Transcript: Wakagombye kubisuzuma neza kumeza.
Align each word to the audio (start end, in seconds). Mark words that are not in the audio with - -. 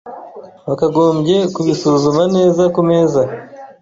Wakagombye 0.67 1.37
kubisuzuma 1.53 2.23
neza 2.35 2.63
kumeza. 2.73 3.21